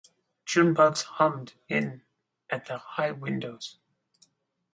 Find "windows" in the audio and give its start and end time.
3.11-3.77